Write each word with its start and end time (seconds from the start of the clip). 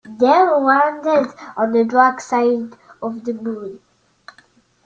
They 0.03 0.25
landed 0.27 1.31
on 1.55 1.73
the 1.73 1.83
dark 1.85 2.21
side 2.21 2.75
of 3.03 3.23
the 3.23 3.33
moon. 3.35 3.81